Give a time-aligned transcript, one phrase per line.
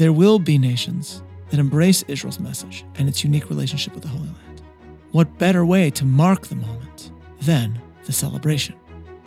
[0.00, 4.28] There will be nations that embrace Israel's message and its unique relationship with the Holy
[4.28, 4.62] Land.
[5.10, 8.76] What better way to mark the moment than the celebration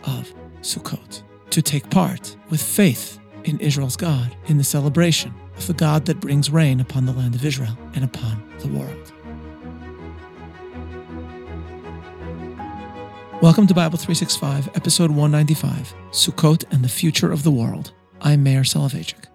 [0.02, 1.22] of Sukkot?
[1.50, 6.18] To take part with faith in Israel's God in the celebration of the God that
[6.18, 9.12] brings rain upon the land of Israel and upon the world.
[13.40, 17.92] Welcome to Bible 365, episode 195 Sukkot and the Future of the World.
[18.20, 19.26] I'm Meir Soloveichik.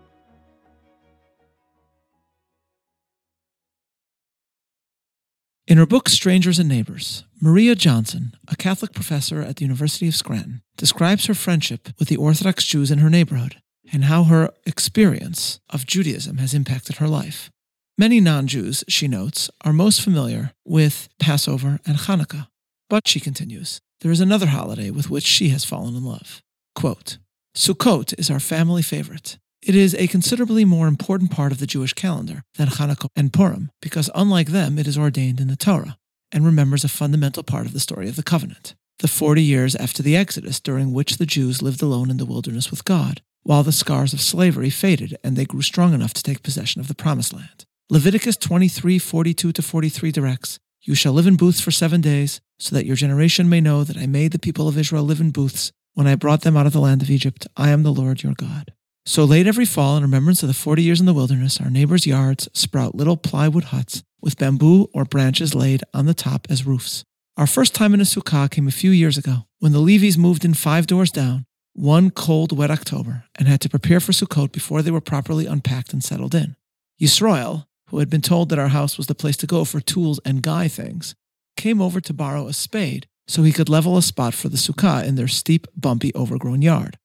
[5.70, 10.16] In her book Strangers and Neighbors, Maria Johnson, a Catholic professor at the University of
[10.16, 13.62] Scranton, describes her friendship with the Orthodox Jews in her neighborhood
[13.94, 17.52] and how her experience of Judaism has impacted her life.
[18.00, 22.48] Many non Jews, she notes, are most familiar with Passover and Hanukkah.
[22.90, 26.42] But, she continues, there is another holiday with which she has fallen in love.
[26.74, 27.20] Quote,
[27.56, 29.38] Sukkot is our family favorite.
[29.62, 33.72] It is a considerably more important part of the Jewish calendar than Hanukkah and Purim
[33.82, 35.98] because, unlike them, it is ordained in the Torah
[36.32, 40.04] and remembers a fundamental part of the story of the covenant the 40 years after
[40.04, 43.72] the Exodus, during which the Jews lived alone in the wilderness with God, while the
[43.72, 47.34] scars of slavery faded and they grew strong enough to take possession of the Promised
[47.34, 47.66] Land.
[47.90, 52.86] Leviticus 23 42 43 directs, You shall live in booths for seven days, so that
[52.86, 56.08] your generation may know that I made the people of Israel live in booths when
[56.08, 57.48] I brought them out of the land of Egypt.
[57.56, 58.74] I am the Lord your God.
[59.06, 62.06] So late every fall, in remembrance of the forty years in the wilderness, our neighbors'
[62.06, 67.04] yards sprout little plywood huts with bamboo or branches laid on the top as roofs.
[67.38, 70.44] Our first time in a sukkah came a few years ago when the Levies moved
[70.44, 74.82] in five doors down, one cold, wet October, and had to prepare for Sukkot before
[74.82, 76.58] they were properly unpacked and settled in.
[77.02, 80.20] Yisrael, who had been told that our house was the place to go for tools
[80.26, 81.16] and guy things,
[81.56, 85.06] came over to borrow a spade so he could level a spot for the sukkah
[85.06, 86.99] in their steep, bumpy, overgrown yard.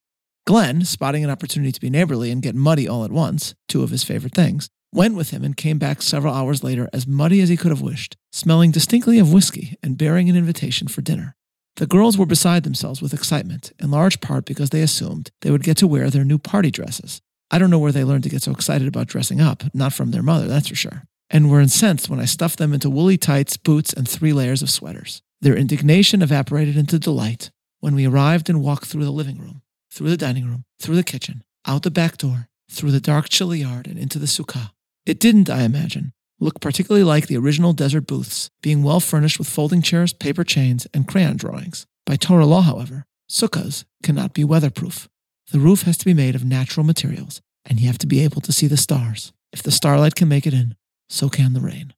[0.47, 3.89] Glenn, spotting an opportunity to be neighborly and get muddy all at once, two of
[3.89, 7.49] his favorite things, went with him and came back several hours later as muddy as
[7.49, 11.35] he could have wished, smelling distinctly of whiskey and bearing an invitation for dinner.
[11.77, 15.63] The girls were beside themselves with excitement, in large part because they assumed they would
[15.63, 17.23] get to wear their new party dresses.
[17.51, 20.11] I don't know where they learned to get so excited about dressing up, not from
[20.11, 23.57] their mother, that's for sure, and were incensed when I stuffed them into woolly tights,
[23.57, 25.23] boots, and three layers of sweaters.
[25.41, 29.63] Their indignation evaporated into delight when we arrived and walked through the living room
[29.95, 33.61] through the dining room, through the kitchen, out the back door, through the dark, chilly
[33.61, 34.73] yard, and into the sukkah.
[35.07, 39.49] It didn't, I imagine, look particularly like the original desert booths, being well furnished with
[39.49, 41.87] folding chairs, paper chains, and crayon drawings.
[42.05, 45.09] By Torah law, however, sukkahs cannot be weatherproof.
[45.53, 48.41] The roof has to be made of natural materials, and you have to be able
[48.43, 49.33] to see the stars.
[49.53, 50.75] If the starlight can make it in,
[51.09, 51.95] so can the rain.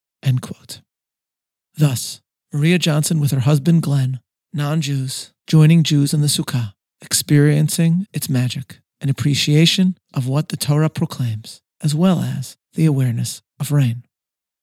[1.78, 2.20] Thus,
[2.52, 4.20] Maria Johnson with her husband Glenn,
[4.52, 10.56] non Jews, joining Jews in the sukkah, experiencing its magic, an appreciation of what the
[10.56, 14.04] Torah proclaims, as well as the awareness of rain.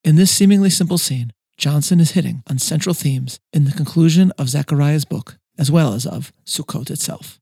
[0.04, 4.50] In this seemingly simple scene, Johnson is hitting on central themes in the conclusion of
[4.50, 7.40] Zechariah's book, as well as of Sukkot itself.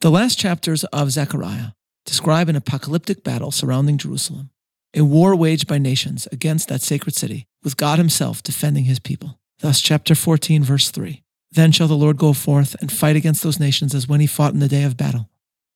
[0.00, 1.72] The last chapters of Zechariah
[2.04, 4.50] describe an apocalyptic battle surrounding Jerusalem,
[4.94, 9.38] a war waged by nations against that sacred city, with God Himself defending His people.
[9.60, 11.23] Thus, chapter 14, verse 3
[11.54, 14.52] then shall the Lord go forth and fight against those nations as when he fought
[14.52, 15.30] in the day of battle.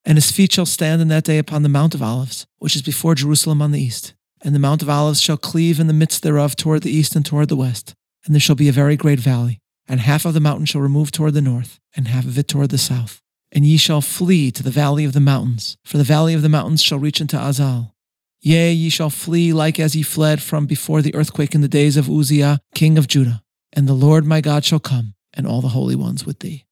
[0.05, 2.83] And his feet shall stand in that day upon the Mount of Olives, which is
[2.83, 4.15] before Jerusalem on the east.
[4.43, 7.25] And the Mount of Olives shall cleave in the midst thereof toward the east and
[7.25, 7.95] toward the west.
[8.25, 9.61] And there shall be a very great valley.
[9.87, 12.71] And half of the mountain shall remove toward the north, and half of it toward
[12.71, 13.21] the south.
[13.53, 16.49] And ye shall flee to the valley of the mountains, for the valley of the
[16.49, 17.93] mountains shall reach unto Azal.
[18.41, 21.97] Yea, ye shall flee like as ye fled from before the earthquake in the days
[21.97, 23.43] of Uzziah, king of Judah.
[23.73, 26.67] And the Lord my God shall come and all the holy ones with thee.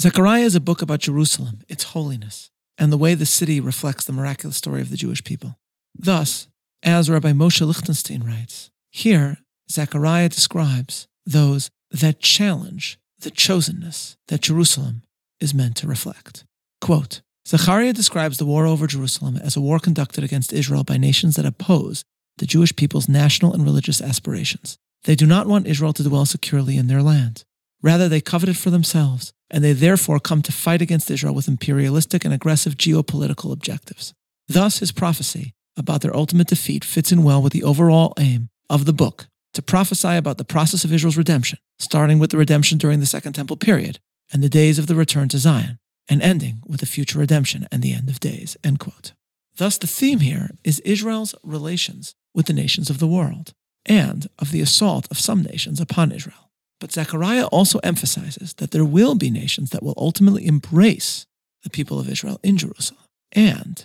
[0.00, 4.12] Zechariah is a book about Jerusalem, its holiness, and the way the city reflects the
[4.12, 5.58] miraculous story of the Jewish people.
[5.96, 6.48] Thus,
[6.82, 9.38] as Rabbi Moshe Lichtenstein writes, here
[9.70, 15.02] Zechariah describes those that challenge the chosenness that Jerusalem
[15.40, 16.44] is meant to reflect.
[16.80, 21.36] Quote, Zechariah describes the war over Jerusalem as a war conducted against Israel by nations
[21.36, 22.04] that oppose
[22.36, 24.78] the Jewish people's national and religious aspirations.
[25.04, 27.44] They do not want Israel to dwell securely in their land.
[27.82, 31.48] Rather, they covet it for themselves, and they therefore come to fight against Israel with
[31.48, 34.14] imperialistic and aggressive geopolitical objectives.
[34.48, 38.84] Thus, his prophecy about their ultimate defeat fits in well with the overall aim of
[38.84, 43.00] the book to prophesy about the process of Israel's redemption, starting with the redemption during
[43.00, 43.98] the Second Temple period
[44.32, 45.78] and the days of the return to Zion,
[46.08, 48.56] and ending with the future redemption and the end of days.
[48.62, 49.12] End quote.
[49.56, 53.54] Thus, the theme here is Israel's relations with the nations of the world
[53.86, 56.47] and of the assault of some nations upon Israel.
[56.80, 61.26] But Zechariah also emphasizes that there will be nations that will ultimately embrace
[61.62, 63.02] the people of Israel in Jerusalem.
[63.32, 63.84] And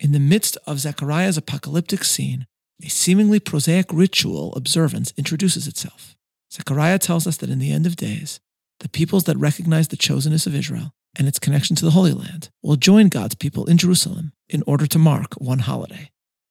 [0.00, 2.46] In the midst of Zechariah's apocalyptic scene,
[2.80, 6.14] a seemingly prosaic ritual observance introduces itself.
[6.52, 8.38] Zechariah tells us that in the end of days,
[8.78, 12.50] the peoples that recognize the chosenness of Israel and its connection to the Holy Land
[12.62, 16.10] will join God's people in Jerusalem in order to mark one holiday.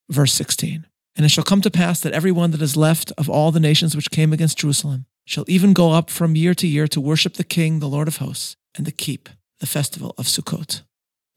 [0.10, 0.86] Verse 16
[1.16, 3.62] And it shall come to pass that every one that is left of all the
[3.62, 7.33] nations which came against Jerusalem shall even go up from year to year to worship
[7.33, 9.27] the King, the Lord of hosts, and to keep
[9.59, 10.83] the festival of Sukkot.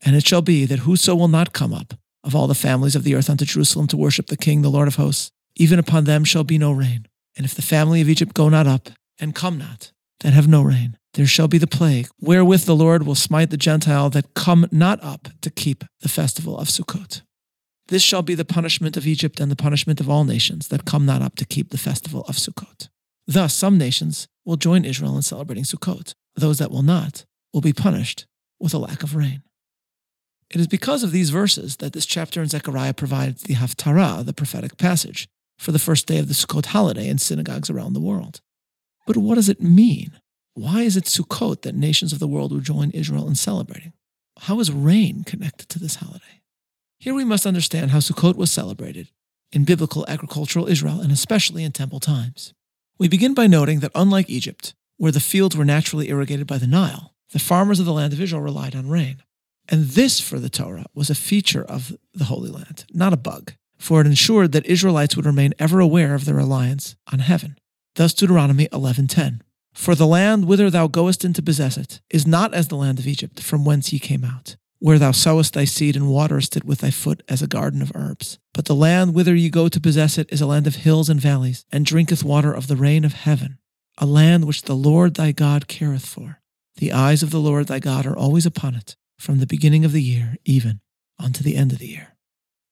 [0.04, 3.02] And it shall be that whoso will not come up of all the families of
[3.02, 6.24] the earth unto Jerusalem to worship the King, the Lord of hosts, even upon them
[6.24, 7.06] shall be no rain.
[7.36, 10.62] And if the family of Egypt go not up, and come not, that have no
[10.62, 14.66] rain, there shall be the plague, wherewith the Lord will smite the Gentile that come
[14.70, 17.22] not up to keep the festival of Sukkot.
[17.88, 21.04] This shall be the punishment of Egypt and the punishment of all nations that come
[21.04, 22.88] not up to keep the festival of Sukkot.
[23.30, 26.14] Thus, some nations will join Israel in celebrating Sukkot.
[26.34, 28.26] Those that will not will be punished
[28.58, 29.44] with a lack of rain.
[30.50, 34.32] It is because of these verses that this chapter in Zechariah provides the Haftarah, the
[34.32, 35.28] prophetic passage,
[35.60, 38.40] for the first day of the Sukkot holiday in synagogues around the world.
[39.06, 40.10] But what does it mean?
[40.54, 43.92] Why is it Sukkot that nations of the world would join Israel in celebrating?
[44.40, 46.42] How is rain connected to this holiday?
[46.98, 49.08] Here we must understand how Sukkot was celebrated
[49.52, 52.54] in biblical agricultural Israel and especially in temple times.
[53.00, 56.66] We begin by noting that unlike Egypt, where the fields were naturally irrigated by the
[56.66, 59.22] Nile, the farmers of the land of Israel relied on rain.
[59.70, 63.54] And this, for the Torah, was a feature of the Holy Land, not a bug,
[63.78, 67.56] for it ensured that Israelites would remain ever aware of their reliance on heaven.
[67.94, 69.40] Thus Deuteronomy 11:10.
[69.72, 72.98] For the land whither thou goest in to possess it is not as the land
[72.98, 76.64] of Egypt, from whence ye came out, where thou sowest thy seed and waterest it
[76.64, 78.38] with thy foot as a garden of herbs.
[78.52, 81.20] But the land whither ye go to possess it is a land of hills and
[81.20, 83.58] valleys, and drinketh water of the rain of heaven,
[83.98, 86.40] a land which the Lord thy God careth for.
[86.76, 89.92] The eyes of the Lord thy God are always upon it, from the beginning of
[89.92, 90.80] the year even
[91.18, 92.16] unto the end of the year.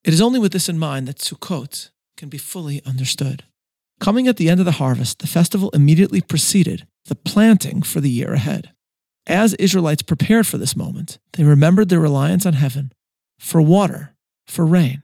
[0.03, 3.45] It is only with this in mind that Sukkot can be fully understood.
[4.01, 8.11] Coming at the end of the harvest, the festival immediately preceded the planting for the
[8.11, 8.73] year ahead.
[9.29, 12.93] As Israelites prepared for this moment, they remembered their reliance on heaven
[13.39, 14.15] for water,
[14.47, 15.03] for rain.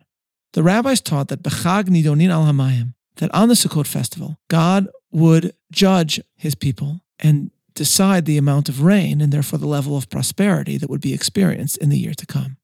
[0.55, 5.55] The rabbis taught that Bechag Nidonin al Hamayim, that on the Sukkot festival, God would
[5.71, 10.79] judge his people and decide the amount of rain and therefore the level of prosperity
[10.79, 12.57] that would be experienced in the year to come.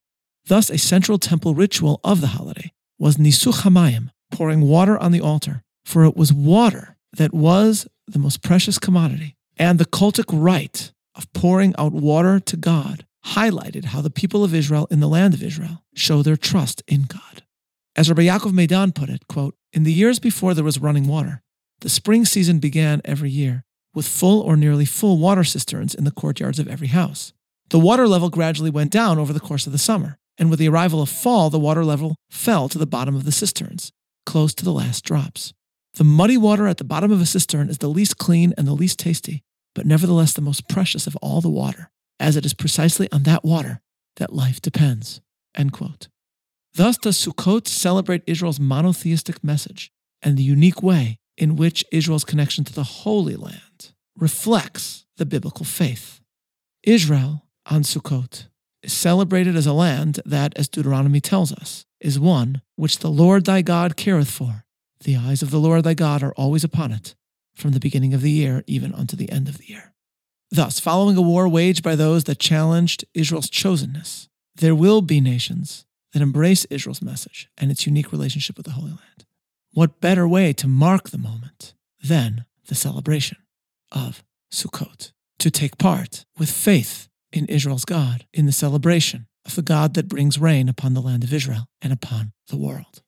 [0.47, 5.21] Thus, a central temple ritual of the holiday was Nisuch Hamayim, pouring water on the
[5.21, 9.37] altar, for it was water that was the most precious commodity.
[9.59, 14.55] And the cultic rite of pouring out water to God highlighted how the people of
[14.55, 17.43] Israel in the land of Israel show their trust in God.
[17.97, 21.43] As Rabbi Yaakov Meidan put it, quote, in the years before there was running water,
[21.81, 23.65] the spring season began every year
[23.95, 27.33] with full or nearly full water cisterns in the courtyards of every house.
[27.71, 30.69] The water level gradually went down over the course of the summer, and with the
[30.69, 33.93] arrival of fall, the water level fell to the bottom of the cisterns,
[34.27, 35.53] close to the last drops.
[35.95, 38.73] The muddy water at the bottom of a cistern is the least clean and the
[38.73, 39.43] least tasty,
[39.75, 43.45] but nevertheless the most precious of all the water, as it is precisely on that
[43.45, 43.81] water
[44.17, 45.21] that life depends.
[46.75, 49.91] Thus does Sukkot celebrate Israel's monotheistic message
[50.23, 55.65] and the unique way in which Israel's connection to the Holy Land reflects the biblical
[55.65, 56.21] faith.
[56.83, 58.47] Israel on Sukkot
[58.83, 63.45] is celebrated as a land that, as Deuteronomy tells us, is one which the Lord
[63.45, 64.65] thy God careth for.
[65.05, 67.15] The eyes of the Lord thy God are always upon it,
[67.61, 69.93] from the beginning of the year even unto the end of the year.
[70.51, 75.85] Thus, following a war waged by those that challenged Israel's chosenness, there will be nations
[76.13, 79.27] that embrace Israel's message and its unique relationship with the Holy Land.
[79.73, 83.39] What better way to mark the moment than the celebration
[83.93, 85.13] of Sukkot?
[85.39, 90.09] To take part with faith in Israel's God in the celebration of the God that
[90.09, 93.03] brings rain upon the land of Israel and upon the world.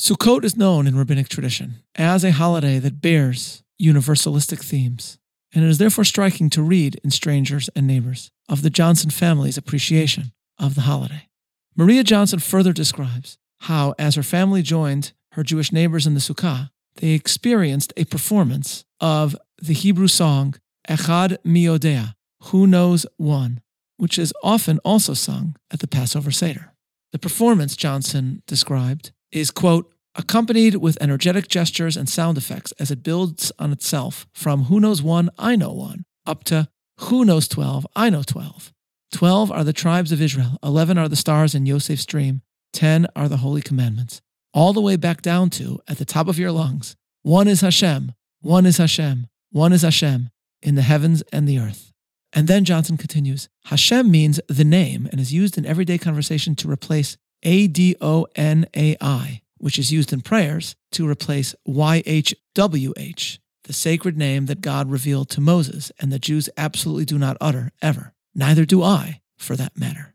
[0.00, 5.18] Sukkot is known in rabbinic tradition as a holiday that bears universalistic themes,
[5.52, 9.58] and it is therefore striking to read in Strangers and Neighbors of the Johnson family's
[9.58, 11.28] appreciation of the holiday.
[11.76, 16.70] Maria Johnson further describes how, as her family joined her Jewish neighbors in the Sukkah,
[16.96, 20.54] they experienced a performance of the Hebrew song
[20.88, 22.14] Echad Mi Yodea,
[22.44, 23.60] who Knows One,
[23.98, 26.72] which is often also sung at the Passover Seder.
[27.12, 33.02] The performance, Johnson described, is, quote, accompanied with energetic gestures and sound effects as it
[33.02, 36.68] builds on itself from Who Knows One, I Know One, up to
[37.00, 38.72] Who Knows Twelve, I Know Twelve.
[39.12, 43.28] Twelve are the tribes of Israel, eleven are the stars in Yosef's dream, ten are
[43.28, 44.20] the holy commandments.
[44.52, 48.12] All the way back down to, at the top of your lungs, one is Hashem,
[48.40, 50.30] one is Hashem, one is Hashem,
[50.62, 51.92] in the heavens and the earth.
[52.32, 56.70] And then Johnson continues Hashem means the name and is used in everyday conversation to
[56.70, 63.38] replace A D O N A I, which is used in prayers to replace YHWH,
[63.64, 67.72] the sacred name that God revealed to Moses and the Jews absolutely do not utter
[67.80, 68.14] ever.
[68.34, 70.14] Neither do I, for that matter.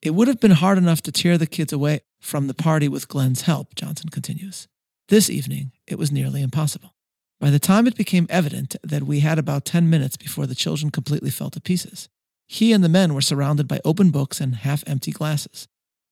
[0.00, 3.08] It would have been hard enough to tear the kids away from the party with
[3.08, 4.68] Glenn's help, Johnson continues.
[5.08, 6.94] This evening, it was nearly impossible.
[7.40, 10.90] By the time it became evident that we had about 10 minutes before the children
[10.90, 12.08] completely fell to pieces,
[12.46, 15.68] he and the men were surrounded by open books and half empty glasses,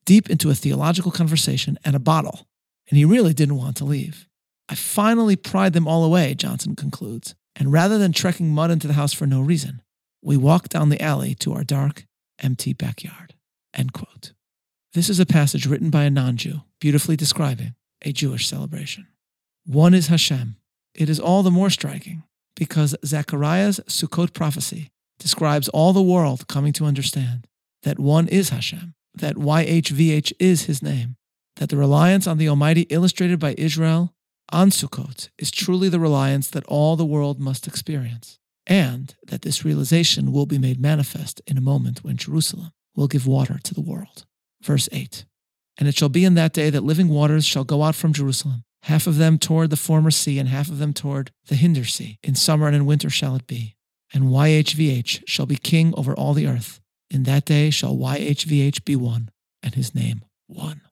[0.06, 2.48] deep into a theological conversation and a bottle,
[2.88, 4.26] and he really didn't want to leave.
[4.68, 8.94] I finally pried them all away, Johnson concludes, and rather than trekking mud into the
[8.94, 9.82] house for no reason,
[10.22, 12.06] we walked down the alley to our dark,
[12.38, 13.34] empty backyard.
[13.74, 14.32] End quote.
[14.94, 19.06] This is a passage written by a non Jew, beautifully describing a Jewish celebration.
[19.66, 20.56] One is Hashem.
[20.94, 22.22] It is all the more striking
[22.54, 27.46] because Zechariah's Sukkot prophecy describes all the world coming to understand
[27.82, 31.16] that one is Hashem, that YHVH is his name,
[31.56, 34.14] that the reliance on the Almighty illustrated by Israel
[34.52, 39.64] on Sukkot is truly the reliance that all the world must experience, and that this
[39.64, 43.80] realization will be made manifest in a moment when Jerusalem will give water to the
[43.80, 44.24] world.
[44.62, 45.24] Verse 8
[45.78, 48.64] And it shall be in that day that living waters shall go out from Jerusalem,
[48.82, 52.18] half of them toward the former sea, and half of them toward the hinder sea.
[52.22, 53.76] In summer and in winter shall it be.
[54.14, 56.80] And YHVH shall be king over all the earth.
[57.10, 59.30] In that day shall YHVH be one,
[59.62, 60.82] and his name one.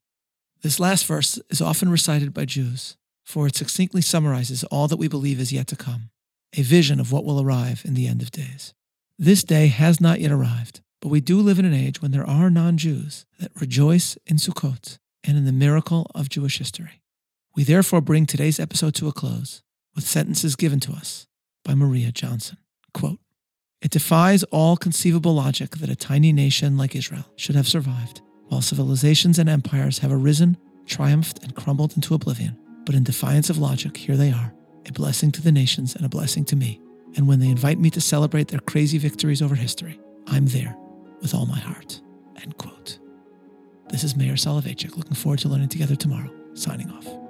[0.62, 5.08] This last verse is often recited by Jews, for it succinctly summarizes all that we
[5.08, 6.10] believe is yet to come,
[6.56, 8.74] a vision of what will arrive in the end of days.
[9.18, 12.26] This day has not yet arrived, but we do live in an age when there
[12.26, 17.02] are non Jews that rejoice in Sukkot and in the miracle of Jewish history.
[17.54, 19.62] We therefore bring today's episode to a close
[19.94, 21.26] with sentences given to us
[21.64, 22.58] by Maria Johnson.
[22.92, 23.18] Quote,
[23.84, 28.62] it defies all conceivable logic that a tiny nation like Israel should have survived, while
[28.62, 32.56] civilizations and empires have arisen, triumphed, and crumbled into oblivion.
[32.86, 34.54] But in defiance of logic, here they are,
[34.86, 36.80] a blessing to the nations and a blessing to me.
[37.16, 40.74] And when they invite me to celebrate their crazy victories over history, I'm there
[41.20, 42.00] with all my heart.
[42.42, 42.98] End quote.
[43.90, 47.23] This is Meir Soloveichik, looking forward to learning together tomorrow, signing off.